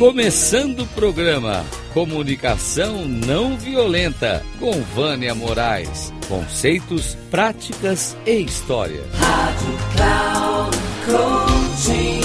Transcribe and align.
Começando 0.00 0.80
o 0.80 0.86
programa 0.86 1.62
Comunicação 1.92 3.04
Não 3.06 3.58
Violenta 3.58 4.42
com 4.58 4.80
Vânia 4.80 5.34
Moraes. 5.34 6.10
Conceitos, 6.26 7.18
práticas 7.30 8.16
e 8.24 8.40
história. 8.40 9.04
Rádio 9.12 9.78
Cloud 9.94 10.78
Coaching. 11.04 12.20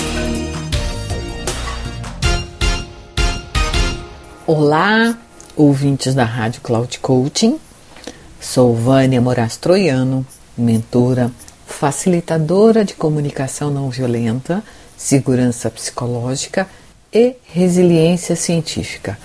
Olá, 4.47 5.18
ouvintes 5.54 6.15
da 6.15 6.23
Rádio 6.23 6.61
Cloud 6.61 6.97
Coaching. 7.00 7.60
Sou 8.39 8.73
Vânia 8.73 9.19
Moraes 9.19 9.57
Troiano, 9.57 10.25
mentora, 10.57 11.29
facilitadora 11.68 12.86
de 12.86 12.93
comunicação 12.93 13.69
não 13.69 13.89
violenta, 13.89 14.64
segurança 14.96 15.69
psicológica 15.69 16.69
e 17.15 17.37
resiliência 17.46 18.36
científica 18.36 19.18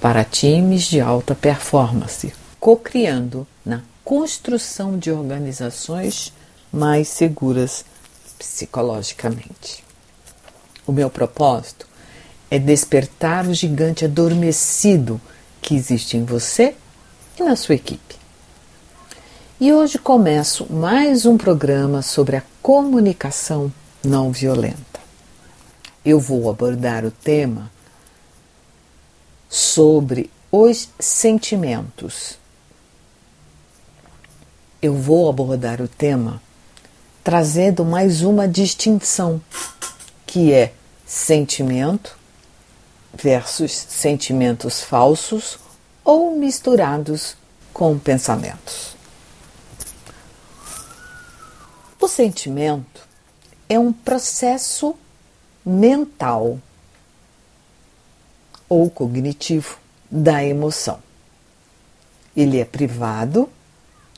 para 0.00 0.24
times 0.24 0.82
de 0.82 1.00
alta 1.00 1.36
performance, 1.36 2.34
co-criando 2.58 3.46
na 3.64 3.80
construção 4.04 4.98
de 4.98 5.12
organizações 5.12 6.32
mais 6.72 7.06
seguras 7.06 7.84
psicologicamente. 8.36 9.84
O 10.84 10.90
meu 10.90 11.08
propósito 11.08 11.86
é 12.50 12.58
despertar 12.58 13.46
o 13.46 13.54
gigante 13.54 14.04
adormecido 14.04 15.20
que 15.62 15.76
existe 15.76 16.16
em 16.16 16.24
você 16.24 16.74
e 17.38 17.44
na 17.44 17.54
sua 17.54 17.76
equipe. 17.76 18.16
E 19.60 19.72
hoje 19.72 19.98
começo 19.98 20.66
mais 20.72 21.24
um 21.24 21.36
programa 21.36 22.02
sobre 22.02 22.36
a 22.36 22.42
comunicação 22.60 23.72
não 24.04 24.32
violenta 24.32 24.87
eu 26.08 26.18
vou 26.18 26.48
abordar 26.48 27.04
o 27.04 27.10
tema 27.10 27.70
sobre 29.46 30.30
os 30.50 30.88
sentimentos. 30.98 32.38
Eu 34.80 34.94
vou 34.94 35.28
abordar 35.28 35.82
o 35.82 35.86
tema 35.86 36.40
trazendo 37.22 37.84
mais 37.84 38.22
uma 38.22 38.48
distinção, 38.48 39.38
que 40.26 40.50
é 40.50 40.72
sentimento 41.04 42.18
versus 43.12 43.72
sentimentos 43.72 44.80
falsos 44.80 45.58
ou 46.02 46.34
misturados 46.34 47.36
com 47.70 47.98
pensamentos. 47.98 48.96
O 52.00 52.08
sentimento 52.08 53.06
é 53.68 53.78
um 53.78 53.92
processo 53.92 54.96
mental 55.68 56.58
ou 58.68 58.90
cognitivo 58.90 59.78
da 60.10 60.42
emoção. 60.42 61.00
Ele 62.36 62.58
é 62.58 62.64
privado, 62.64 63.48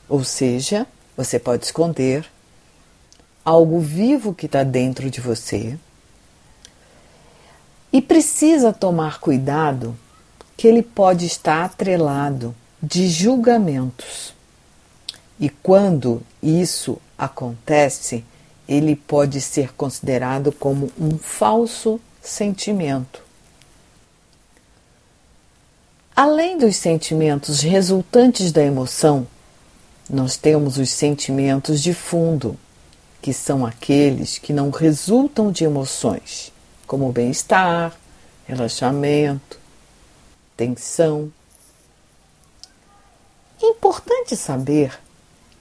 ou 0.08 0.22
seja, 0.22 0.86
você 1.16 1.38
pode 1.38 1.64
esconder 1.64 2.26
algo 3.44 3.80
vivo 3.80 4.34
que 4.34 4.46
está 4.46 4.62
dentro 4.62 5.10
de 5.10 5.20
você 5.20 5.78
e 7.92 8.00
precisa 8.00 8.72
tomar 8.72 9.18
cuidado 9.18 9.96
que 10.56 10.68
ele 10.68 10.82
pode 10.82 11.26
estar 11.26 11.64
atrelado 11.64 12.54
de 12.82 13.08
julgamentos. 13.08 14.34
E 15.38 15.48
quando 15.48 16.22
isso 16.42 16.98
acontece, 17.16 18.24
ele 18.70 18.94
pode 18.94 19.40
ser 19.40 19.74
considerado 19.74 20.52
como 20.52 20.92
um 20.96 21.18
falso 21.18 22.00
sentimento. 22.22 23.20
Além 26.14 26.56
dos 26.56 26.76
sentimentos 26.76 27.62
resultantes 27.62 28.52
da 28.52 28.62
emoção, 28.62 29.26
nós 30.08 30.36
temos 30.36 30.78
os 30.78 30.88
sentimentos 30.90 31.82
de 31.82 31.92
fundo, 31.92 32.56
que 33.20 33.32
são 33.32 33.66
aqueles 33.66 34.38
que 34.38 34.52
não 34.52 34.70
resultam 34.70 35.50
de 35.50 35.64
emoções, 35.64 36.52
como 36.86 37.10
bem-estar, 37.10 37.98
relaxamento, 38.46 39.58
tensão. 40.56 41.32
Importante 43.60 44.36
saber 44.36 44.96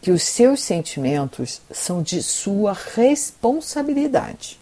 que 0.02 0.12
os 0.12 0.24
seus 0.24 0.62
sentimentos 0.62 1.62
são 1.72 2.02
de 2.02 2.24
sua 2.24 2.74
responsabilidade 2.96 4.60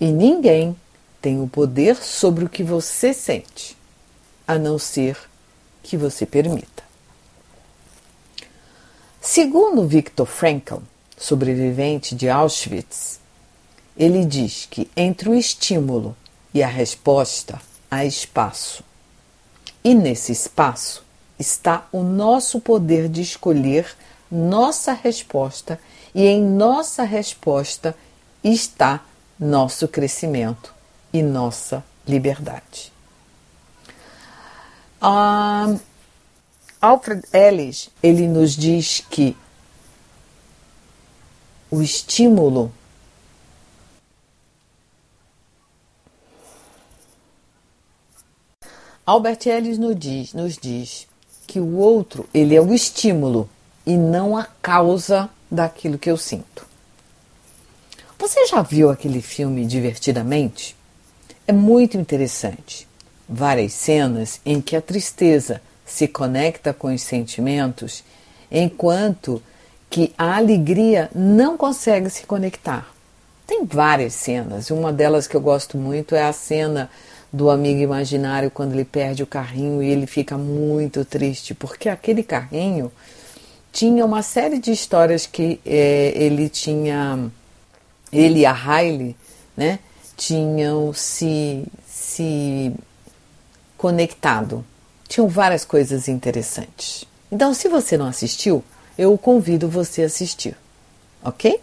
e 0.00 0.06
ninguém 0.12 0.76
tem 1.20 1.40
o 1.40 1.48
poder 1.48 1.96
sobre 1.96 2.44
o 2.44 2.48
que 2.48 2.62
você 2.62 3.12
sente, 3.12 3.76
a 4.46 4.58
não 4.58 4.78
ser 4.78 5.18
que 5.82 5.96
você 5.96 6.26
permita. 6.26 6.84
Segundo 9.20 9.86
Viktor 9.86 10.26
Frankl, 10.26 10.76
sobrevivente 11.16 12.14
de 12.14 12.28
Auschwitz, 12.28 13.18
ele 13.96 14.24
diz 14.24 14.66
que 14.70 14.88
entre 14.96 15.30
o 15.30 15.34
estímulo 15.34 16.16
e 16.52 16.62
a 16.62 16.68
resposta 16.68 17.60
há 17.90 18.04
espaço. 18.04 18.84
E 19.82 19.94
nesse 19.94 20.32
espaço 20.32 21.04
está 21.38 21.88
o 21.90 22.02
nosso 22.02 22.60
poder 22.60 23.08
de 23.08 23.22
escolher 23.22 23.96
nossa 24.30 24.92
resposta 24.92 25.80
e 26.14 26.24
em 26.26 26.42
nossa 26.42 27.02
resposta 27.04 27.96
está 28.42 29.04
nosso 29.38 29.86
crescimento 29.86 30.74
e 31.12 31.22
nossa 31.22 31.84
liberdade. 32.06 32.92
Uh, 35.02 35.78
Alfred 36.80 37.22
Ellis 37.32 37.90
ele 38.02 38.26
nos 38.26 38.56
diz 38.56 39.04
que 39.10 39.36
o 41.70 41.82
estímulo 41.82 42.72
Albert 49.04 49.46
Ellis 49.46 49.78
nos 49.78 49.96
diz, 49.96 50.32
nos 50.32 50.56
diz 50.56 51.06
que 51.46 51.60
o 51.60 51.76
outro 51.76 52.28
ele 52.34 52.56
é 52.56 52.60
o 52.60 52.74
estímulo 52.74 53.48
e 53.86 53.96
não 53.96 54.36
a 54.36 54.44
causa 54.60 55.30
daquilo 55.50 55.98
que 55.98 56.10
eu 56.10 56.16
sinto. 56.16 56.66
Você 58.18 58.46
já 58.46 58.62
viu 58.62 58.90
aquele 58.90 59.22
filme 59.22 59.64
Divertidamente? 59.64 60.76
É 61.46 61.52
muito 61.52 61.96
interessante. 61.96 62.88
Várias 63.28 63.72
cenas 63.72 64.40
em 64.44 64.60
que 64.60 64.74
a 64.74 64.82
tristeza 64.82 65.62
se 65.84 66.08
conecta 66.08 66.72
com 66.72 66.92
os 66.92 67.02
sentimentos, 67.02 68.02
enquanto 68.50 69.40
que 69.88 70.12
a 70.18 70.36
alegria 70.36 71.08
não 71.14 71.56
consegue 71.56 72.10
se 72.10 72.24
conectar. 72.24 72.92
Tem 73.46 73.64
várias 73.64 74.14
cenas, 74.14 74.70
uma 74.70 74.92
delas 74.92 75.28
que 75.28 75.36
eu 75.36 75.40
gosto 75.40 75.78
muito 75.78 76.16
é 76.16 76.24
a 76.24 76.32
cena 76.32 76.90
do 77.32 77.48
amigo 77.48 77.80
imaginário 77.80 78.50
quando 78.50 78.72
ele 78.72 78.84
perde 78.84 79.22
o 79.22 79.26
carrinho 79.26 79.80
e 79.82 79.88
ele 79.88 80.06
fica 80.06 80.36
muito 80.36 81.04
triste, 81.04 81.54
porque 81.54 81.88
aquele 81.88 82.24
carrinho 82.24 82.90
tinha 83.76 84.06
uma 84.06 84.22
série 84.22 84.58
de 84.58 84.72
histórias 84.72 85.26
que 85.26 85.60
é, 85.66 86.10
ele 86.16 86.48
tinha, 86.48 87.30
ele 88.10 88.40
e 88.40 88.46
a 88.46 88.50
Hailey, 88.50 89.14
né, 89.54 89.80
tinham 90.16 90.94
se, 90.94 91.62
se 91.86 92.72
conectado. 93.76 94.64
Tinham 95.06 95.28
várias 95.28 95.62
coisas 95.62 96.08
interessantes. 96.08 97.04
Então, 97.30 97.52
se 97.52 97.68
você 97.68 97.98
não 97.98 98.06
assistiu, 98.06 98.64
eu 98.96 99.16
convido 99.18 99.68
você 99.68 100.04
a 100.04 100.06
assistir, 100.06 100.56
ok? 101.22 101.60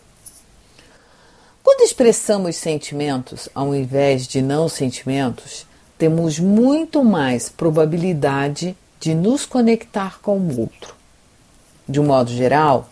Quando 1.63 1.81
expressamos 1.81 2.57
sentimentos 2.57 3.49
ao 3.55 3.73
invés 3.73 4.27
de 4.27 4.39
não 4.39 4.69
sentimentos, 4.69 5.65
temos 5.97 6.37
muito 6.37 7.03
mais 7.03 7.49
probabilidade 7.49 8.77
de 8.99 9.15
nos 9.15 9.47
conectar 9.47 10.19
com 10.21 10.37
o 10.37 10.59
outro. 10.59 11.02
De 11.87 11.99
um 11.99 12.05
modo 12.05 12.31
geral, 12.31 12.89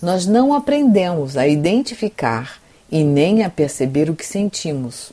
nós 0.00 0.26
não 0.26 0.52
aprendemos 0.52 1.36
a 1.36 1.48
identificar 1.48 2.60
e 2.90 3.02
nem 3.02 3.42
a 3.42 3.50
perceber 3.50 4.10
o 4.10 4.16
que 4.16 4.26
sentimos. 4.26 5.12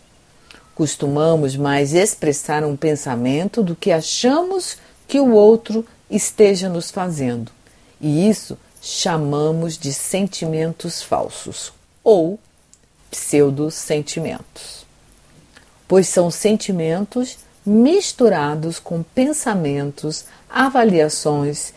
Costumamos 0.76 1.56
mais 1.56 1.94
expressar 1.94 2.64
um 2.64 2.76
pensamento 2.76 3.64
do 3.64 3.76
que 3.76 3.92
achamos 3.92 4.78
que 5.08 5.20
o 5.20 5.32
outro 5.34 5.86
esteja 6.10 6.68
nos 6.68 6.92
fazendo, 6.92 7.52
e 8.00 8.28
isso 8.30 8.58
chamamos 8.82 9.78
de 9.78 9.94
sentimentos 9.94 11.02
falsos 11.02 11.72
ou 12.04 12.40
pseudo-sentimentos, 13.10 14.86
pois 15.88 16.08
são 16.08 16.30
sentimentos 16.30 17.38
misturados 17.66 18.80
com 18.80 19.02
pensamentos, 19.04 20.26
avaliações, 20.50 21.74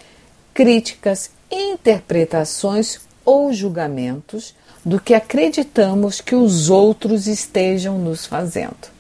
críticas 0.52 1.30
interpretações 1.50 3.00
ou 3.24 3.52
julgamentos 3.52 4.54
do 4.84 5.00
que 5.00 5.14
acreditamos 5.14 6.20
que 6.20 6.34
os 6.34 6.70
outros 6.70 7.26
estejam 7.26 7.98
nos 7.98 8.24
fazendo. 8.26 8.96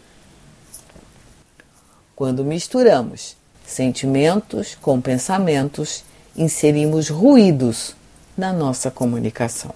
quando 2.16 2.42
misturamos 2.42 3.36
sentimentos 3.64 4.74
com 4.80 5.00
pensamentos, 5.00 6.02
inserimos 6.34 7.10
ruídos 7.10 7.94
na 8.36 8.54
nossa 8.54 8.90
comunicação. 8.90 9.74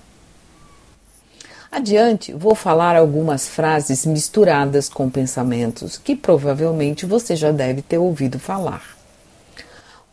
Adiante, 1.70 2.32
vou 2.32 2.54
falar 2.54 2.96
algumas 2.96 3.46
frases 3.46 4.06
misturadas 4.06 4.88
com 4.88 5.10
pensamentos 5.10 5.98
que 5.98 6.16
provavelmente 6.16 7.04
você 7.04 7.36
já 7.36 7.52
deve 7.52 7.82
ter 7.82 7.98
ouvido 7.98 8.38
falar. 8.38 8.96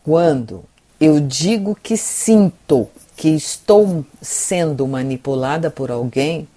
Quando 0.04 0.64
eu 1.00 1.20
digo 1.20 1.76
que 1.80 1.96
sinto 1.96 2.88
que 3.16 3.28
estou 3.28 4.04
sendo 4.20 4.86
manipulada 4.86 5.70
por 5.70 5.90
alguém, 5.90 6.48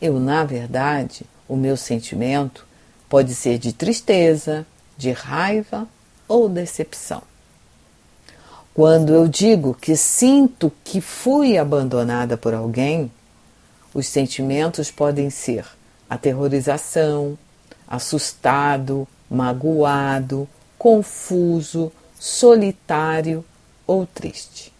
eu, 0.00 0.18
na 0.18 0.44
verdade, 0.44 1.26
o 1.46 1.56
meu 1.56 1.76
sentimento 1.76 2.66
pode 3.08 3.34
ser 3.34 3.58
de 3.58 3.72
tristeza, 3.72 4.66
de 4.96 5.12
raiva 5.12 5.86
ou 6.26 6.48
decepção. 6.48 7.22
Quando 8.72 9.12
eu 9.12 9.26
digo 9.26 9.74
que 9.74 9.96
sinto 9.96 10.72
que 10.84 11.00
fui 11.00 11.58
abandonada 11.58 12.36
por 12.36 12.54
alguém, 12.54 13.10
os 13.92 14.06
sentimentos 14.06 14.90
podem 14.90 15.30
ser 15.30 15.66
aterrorização, 16.08 17.36
assustado, 17.86 19.06
magoado, 19.28 20.48
confuso, 20.78 21.92
solitário 22.18 23.44
ou 23.88 24.06
triste. 24.06 24.72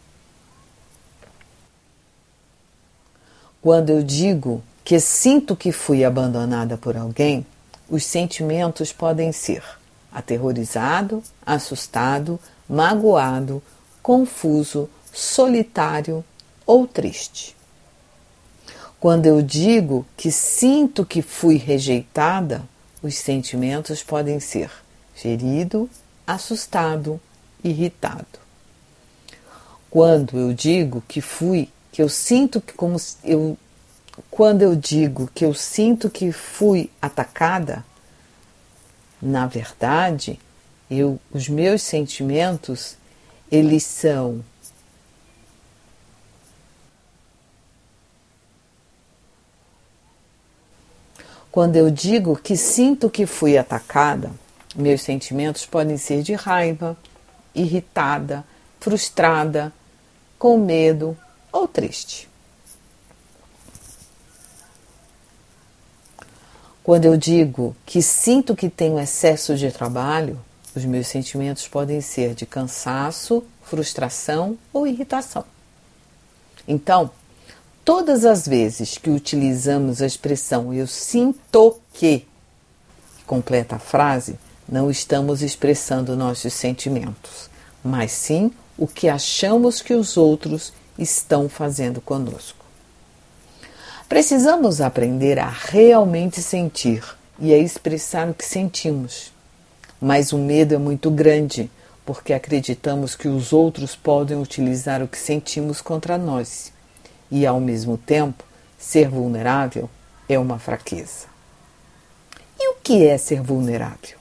Quando 3.60 3.90
eu 3.90 4.02
digo 4.04 4.62
que 4.84 5.00
sinto 5.00 5.56
que 5.56 5.72
fui 5.72 6.04
abandonada 6.04 6.76
por 6.76 6.96
alguém, 6.96 7.44
os 7.88 8.04
sentimentos 8.04 8.92
podem 8.92 9.32
ser 9.32 9.64
aterrorizado, 10.12 11.22
assustado, 11.44 12.38
magoado, 12.68 13.62
confuso, 14.02 14.88
solitário 15.12 16.24
ou 16.66 16.86
triste. 16.86 17.56
Quando 19.00 19.26
eu 19.26 19.40
digo 19.40 20.06
que 20.16 20.30
sinto 20.30 21.04
que 21.04 21.22
fui 21.22 21.56
rejeitada, 21.56 22.62
os 23.02 23.14
sentimentos 23.14 24.02
podem 24.02 24.40
ser 24.40 24.70
ferido, 25.14 25.88
assustado, 26.26 27.20
irritado. 27.62 28.47
Quando 29.90 30.38
eu 30.38 30.52
digo 30.52 31.02
que 31.08 31.20
fui, 31.20 31.68
que 31.90 32.02
eu 32.02 32.08
sinto 32.08 32.60
que 32.60 32.72
como 32.72 32.96
eu 33.24 33.56
quando 34.30 34.62
eu 34.62 34.74
digo 34.74 35.30
que 35.32 35.44
eu 35.44 35.54
sinto 35.54 36.10
que 36.10 36.32
fui 36.32 36.90
atacada, 37.00 37.84
na 39.22 39.46
verdade, 39.46 40.40
eu 40.90 41.20
os 41.32 41.48
meus 41.48 41.82
sentimentos 41.82 42.96
eles 43.50 43.84
são 43.84 44.42
Quando 51.50 51.76
eu 51.76 51.90
digo 51.90 52.36
que 52.36 52.56
sinto 52.56 53.10
que 53.10 53.26
fui 53.26 53.58
atacada, 53.58 54.30
meus 54.76 55.00
sentimentos 55.00 55.66
podem 55.66 55.96
ser 55.96 56.22
de 56.22 56.34
raiva, 56.34 56.96
irritada, 57.52 58.44
frustrada, 58.80 59.72
com 60.38 60.58
medo 60.58 61.16
ou 61.52 61.66
triste. 61.66 62.28
Quando 66.82 67.04
eu 67.04 67.16
digo 67.16 67.76
que 67.84 68.00
sinto 68.00 68.56
que 68.56 68.70
tenho 68.70 68.98
excesso 68.98 69.56
de 69.56 69.70
trabalho, 69.70 70.40
os 70.74 70.84
meus 70.84 71.06
sentimentos 71.06 71.68
podem 71.68 72.00
ser 72.00 72.34
de 72.34 72.46
cansaço, 72.46 73.44
frustração 73.62 74.56
ou 74.72 74.86
irritação. 74.86 75.44
Então, 76.66 77.10
Todas 77.88 78.26
as 78.26 78.46
vezes 78.46 78.98
que 78.98 79.08
utilizamos 79.08 80.02
a 80.02 80.06
expressão 80.06 80.74
eu 80.74 80.86
sinto 80.86 81.80
que, 81.94 82.26
completa 83.26 83.76
a 83.76 83.78
frase, 83.78 84.38
não 84.68 84.90
estamos 84.90 85.40
expressando 85.40 86.14
nossos 86.14 86.52
sentimentos, 86.52 87.48
mas 87.82 88.12
sim 88.12 88.52
o 88.78 88.86
que 88.86 89.08
achamos 89.08 89.82
que 89.82 89.92
os 89.92 90.16
outros 90.16 90.72
estão 90.96 91.48
fazendo 91.48 92.00
conosco. 92.00 92.64
Precisamos 94.08 94.80
aprender 94.80 95.38
a 95.38 95.48
realmente 95.48 96.40
sentir 96.40 97.04
e 97.38 97.52
a 97.52 97.58
expressar 97.58 98.28
o 98.30 98.34
que 98.34 98.44
sentimos. 98.44 99.32
Mas 100.00 100.32
o 100.32 100.38
medo 100.38 100.74
é 100.74 100.78
muito 100.78 101.10
grande 101.10 101.70
porque 102.06 102.32
acreditamos 102.32 103.14
que 103.14 103.28
os 103.28 103.52
outros 103.52 103.94
podem 103.94 104.40
utilizar 104.40 105.02
o 105.02 105.08
que 105.08 105.18
sentimos 105.18 105.82
contra 105.82 106.16
nós 106.16 106.72
e, 107.30 107.46
ao 107.46 107.60
mesmo 107.60 107.98
tempo, 107.98 108.44
ser 108.78 109.08
vulnerável 109.08 109.90
é 110.28 110.38
uma 110.38 110.58
fraqueza. 110.58 111.26
E 112.58 112.70
o 112.70 112.76
que 112.76 113.06
é 113.06 113.18
ser 113.18 113.42
vulnerável? 113.42 114.16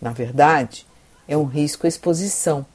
Na 0.00 0.10
verdade, 0.10 0.86
é 1.26 1.36
um 1.36 1.44
risco 1.44 1.86
à 1.86 1.88
exposição. 1.88 2.66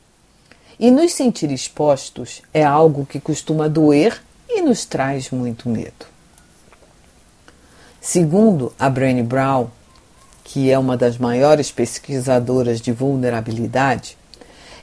E 0.82 0.90
nos 0.90 1.14
sentir 1.14 1.52
expostos 1.52 2.42
é 2.52 2.64
algo 2.64 3.06
que 3.06 3.20
costuma 3.20 3.70
doer 3.70 4.20
e 4.50 4.64
nos 4.64 4.84
traz 4.84 5.30
muito 5.30 5.70
medo. 5.70 6.08
Segundo 8.02 8.74
a 8.80 8.90
Brené 8.90 9.22
Brown, 9.22 9.68
que 10.44 10.72
é 10.72 10.80
uma 10.80 10.98
das 10.98 11.20
maiores 11.20 11.72
pesquisadoras 11.72 12.82
de 12.82 12.92
vulnerabilidade, 12.92 14.18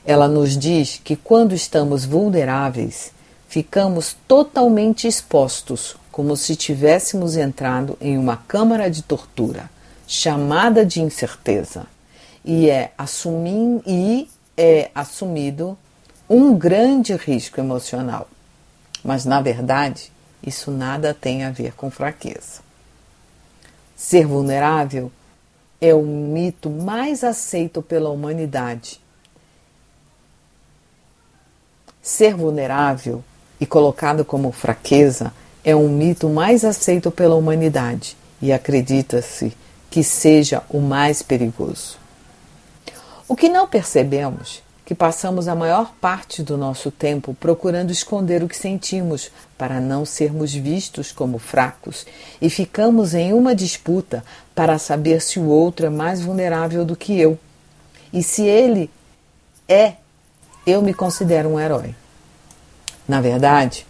ela 0.05 0.29
nos 0.29 0.57
diz 0.57 1.01
que 1.03 1.17
quando 1.17 1.53
estamos 1.53 2.05
vulneráveis, 2.05 3.11
ficamos 3.49 4.15
totalmente 4.25 5.05
expostos, 5.05 5.97
como 6.13 6.37
se 6.37 6.55
tivéssemos 6.55 7.35
entrado 7.35 7.97
em 7.99 8.17
uma 8.17 8.37
câmara 8.37 8.89
de 8.89 9.03
tortura, 9.03 9.69
chamada 10.07 10.85
de 10.85 11.01
incerteza, 11.01 11.85
e 12.45 12.69
é, 12.69 12.93
assumir, 12.97 13.81
e 13.85 14.29
é 14.55 14.91
assumido 14.95 15.77
um 16.29 16.55
grande 16.55 17.15
risco 17.15 17.59
emocional. 17.59 18.27
Mas, 19.03 19.25
na 19.25 19.41
verdade, 19.41 20.11
isso 20.45 20.69
nada 20.69 21.13
tem 21.13 21.43
a 21.43 21.49
ver 21.49 21.73
com 21.73 21.89
fraqueza. 21.89 22.61
Ser 23.95 24.25
vulnerável 24.27 25.11
é 25.81 25.93
o 25.93 26.03
mito 26.03 26.69
mais 26.69 27.23
aceito 27.23 27.81
pela 27.81 28.09
humanidade. 28.09 29.01
Ser 32.01 32.35
vulnerável 32.35 33.23
e 33.59 33.65
colocado 33.65 34.23
como 34.23 34.51
fraqueza 34.51 35.33
é 35.63 35.75
um 35.75 35.89
mito 35.89 36.29
mais 36.29 36.63
aceito 36.63 37.11
pela 37.11 37.35
humanidade 37.35 38.15
e 38.41 38.51
acredita-se 38.51 39.53
que 39.89 40.03
seja 40.03 40.63
o 40.69 40.79
mais 40.79 41.21
perigoso. 41.21 41.97
O 43.27 43.35
que 43.35 43.49
não 43.49 43.67
percebemos 43.67 44.61
que 44.89 44.95
passamos 44.95 45.47
a 45.47 45.53
maior 45.53 45.93
parte 46.01 46.41
do 46.41 46.57
nosso 46.57 46.89
tempo 46.89 47.37
procurando 47.39 47.91
esconder 47.91 48.41
o 48.41 48.47
que 48.47 48.57
sentimos 48.57 49.29
para 49.55 49.79
não 49.79 50.03
sermos 50.03 50.51
vistos 50.51 51.11
como 51.11 51.37
fracos 51.37 52.07
e 52.41 52.49
ficamos 52.49 53.13
em 53.13 53.31
uma 53.31 53.53
disputa 53.53 54.25
para 54.55 54.79
saber 54.79 55.21
se 55.21 55.39
o 55.39 55.45
outro 55.45 55.85
é 55.85 55.91
mais 55.91 56.21
vulnerável 56.21 56.83
do 56.83 56.95
que 56.95 57.19
eu. 57.19 57.37
E 58.11 58.23
se 58.23 58.41
ele 58.41 58.89
é, 59.67 59.93
eu 60.65 60.81
me 60.81 60.91
considero 60.91 61.49
um 61.49 61.59
herói. 61.59 61.93
Na 63.07 63.21
verdade, 63.21 63.85